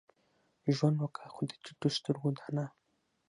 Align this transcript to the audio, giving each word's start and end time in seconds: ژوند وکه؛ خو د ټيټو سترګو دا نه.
ژوند 0.75 0.97
وکه؛ 0.99 1.23
خو 1.33 1.41
د 1.49 1.53
ټيټو 1.63 1.89
سترګو 1.97 2.29
دا 2.37 2.47
نه. 2.55 2.65